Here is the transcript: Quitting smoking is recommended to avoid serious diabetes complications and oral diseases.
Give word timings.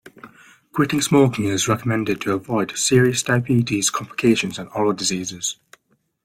Quitting 0.73 0.99
smoking 0.99 1.45
is 1.45 1.67
recommended 1.67 2.19
to 2.21 2.33
avoid 2.33 2.75
serious 2.75 3.21
diabetes 3.21 3.91
complications 3.91 4.57
and 4.57 4.67
oral 4.71 4.93
diseases. 4.93 5.57